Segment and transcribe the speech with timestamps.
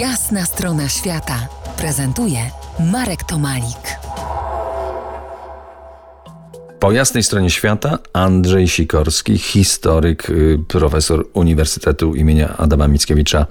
[0.00, 1.48] Jasna strona świata
[1.78, 2.38] prezentuje
[2.92, 3.98] Marek Tomalik.
[6.80, 13.46] Po jasnej stronie świata Andrzej Sikorski, historyk, y, profesor Uniwersytetu imienia Adama Mickiewicza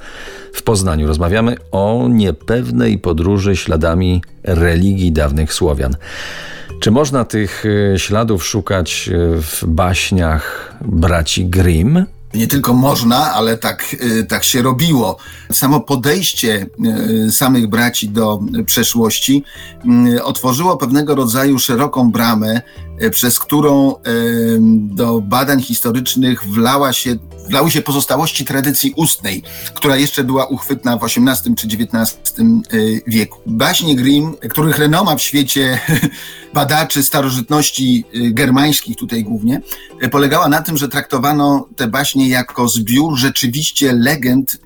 [0.53, 1.07] w Poznaniu.
[1.07, 5.95] Rozmawiamy o niepewnej podróży śladami religii dawnych Słowian.
[6.79, 12.05] Czy można tych y, śladów szukać y, w baśniach braci Grimm?
[12.35, 13.95] Nie tylko można, ale tak,
[14.29, 15.17] tak się robiło.
[15.51, 16.67] Samo podejście
[17.31, 19.43] samych braci do przeszłości
[20.23, 22.61] otworzyło pewnego rodzaju szeroką bramę,
[23.11, 23.95] przez którą
[24.71, 27.15] do badań historycznych wlała się,
[27.49, 32.33] wlały się pozostałości tradycji ustnej, która jeszcze była uchwytna w XVIII czy XIX
[33.07, 33.39] wieku.
[33.45, 35.79] Baśnie Grimm, których renoma w świecie
[36.53, 39.61] badaczy starożytności germańskich tutaj głównie,
[40.11, 44.57] polegała na tym, że traktowano te baśnie jako zbiór rzeczywiście legend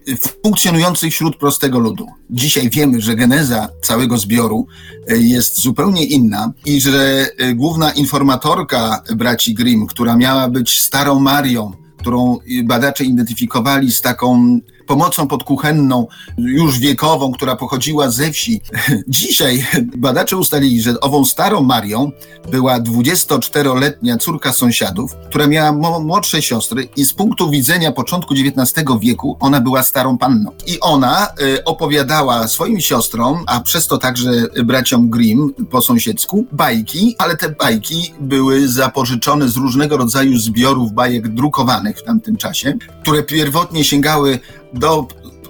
[0.44, 2.08] funkcjonujących wśród prostego ludu.
[2.30, 4.68] Dzisiaj wiemy, że geneza całego zbioru
[5.08, 11.20] e, jest zupełnie inna i że e, główna informatorka braci Grimm, która miała być starą
[11.20, 14.60] Marią, którą badacze identyfikowali z taką
[14.90, 18.62] pomocą podkuchenną, już wiekową, która pochodziła ze wsi.
[19.08, 19.66] Dzisiaj
[19.98, 22.12] badacze ustalili, że ową starą Marią
[22.52, 29.38] była 24-letnia córka sąsiadów, która miała młodsze siostry i z punktu widzenia początku XIX wieku
[29.40, 30.52] ona była starą panną.
[30.68, 34.32] I ona y, opowiadała swoim siostrom, a przez to także
[34.66, 41.28] braciom Grimm po sąsiedzku, bajki, ale te bajki były zapożyczone z różnego rodzaju zbiorów bajek
[41.28, 44.40] drukowanych w tamtym czasie, które pierwotnie sięgały
[44.74, 45.08] do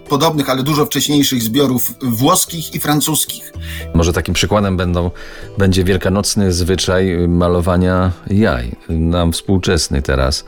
[0.10, 3.54] podobnych, ale dużo wcześniejszych zbiorów włoskich i francuskich.
[3.94, 5.12] Może takim przykładem będą,
[5.58, 10.46] będzie wielkanocny zwyczaj malowania jaj, nam współczesny teraz.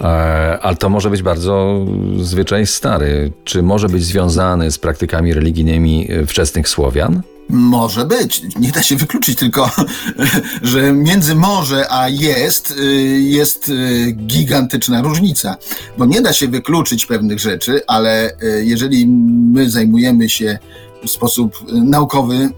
[0.00, 0.04] E,
[0.62, 1.86] ale to może być bardzo
[2.20, 3.32] zwyczaj stary.
[3.44, 7.22] Czy może być związany z praktykami religijnymi wczesnych Słowian?
[7.48, 8.42] Może być.
[8.56, 9.70] Nie da się wykluczyć tylko,
[10.62, 15.56] że między może a jest y, jest y, gigantyczna różnica.
[15.98, 19.06] Bo nie da się wykluczyć pewnych rzeczy, ale y, jeżeli
[19.52, 20.58] my zajmujemy się
[21.06, 22.50] w sposób naukowy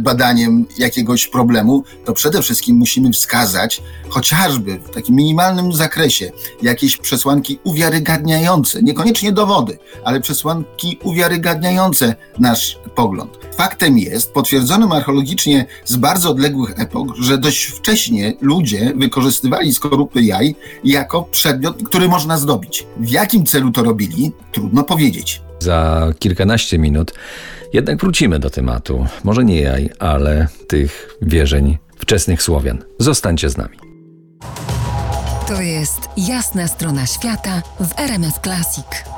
[0.00, 6.32] badaniem jakiegoś problemu, to przede wszystkim musimy wskazać chociażby w takim minimalnym zakresie
[6.62, 13.38] jakieś przesłanki uwiarygadniające, niekoniecznie dowody, ale przesłanki uwiarygadniające nasz pogląd.
[13.56, 20.56] Faktem jest, potwierdzonym archeologicznie z bardzo odległych epok, że dość wcześnie ludzie wykorzystywali skorupy jaj
[20.84, 22.86] jako przedmiot, który można zdobić.
[22.96, 25.43] W jakim celu to robili, trudno powiedzieć.
[25.64, 27.14] Za kilkanaście minut
[27.72, 29.06] jednak wrócimy do tematu.
[29.24, 32.84] Może nie jaj, ale tych wierzeń wczesnych Słowian.
[32.98, 33.76] Zostańcie z nami.
[35.48, 39.13] To jest jasna strona świata w RMS Classic.